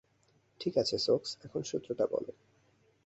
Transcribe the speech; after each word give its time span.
ঠিক 0.59 0.77
আছে, 0.77 0.95
সোকস, 0.97 1.37
এখন 1.43 1.61
সূত্রটা 1.63 2.05
বলো। 2.05 2.31